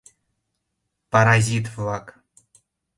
—Паразит-влак! 1.11 2.05